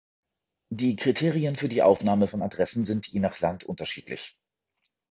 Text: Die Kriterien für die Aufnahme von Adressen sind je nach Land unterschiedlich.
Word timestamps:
Die 0.71 0.95
Kriterien 0.95 1.55
für 1.55 1.69
die 1.69 1.83
Aufnahme 1.83 2.25
von 2.27 2.41
Adressen 2.41 2.87
sind 2.87 3.05
je 3.05 3.19
nach 3.19 3.39
Land 3.39 3.65
unterschiedlich. 3.65 4.35